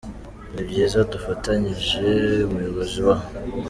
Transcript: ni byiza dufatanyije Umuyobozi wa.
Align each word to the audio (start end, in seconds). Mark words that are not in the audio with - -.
ni 0.53 0.61
byiza 0.67 0.99
dufatanyije 1.11 2.05
Umuyobozi 2.47 2.99
wa. 3.07 3.15